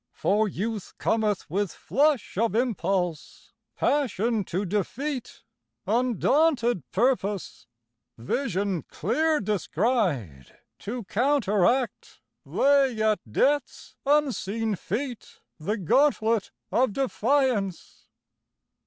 For 0.13 0.47
Youth 0.47 0.95
cometh 0.97 1.47
With 1.47 1.71
flush 1.71 2.35
of 2.35 2.55
impulse, 2.55 3.51
passion 3.75 4.43
to 4.45 4.65
defeat, 4.65 5.43
Undaunted 5.85 6.89
purpose, 6.89 7.67
vision 8.17 8.81
clear 8.89 9.39
descried, 9.39 10.57
To 10.79 11.03
counteract, 11.03 12.19
lay 12.45 12.99
at 12.99 13.19
Death's 13.31 13.95
unseen 14.03 14.73
feet 14.75 15.39
The 15.59 15.77
gauntlet 15.77 16.49
of 16.71 16.93
defiance. 16.93 18.07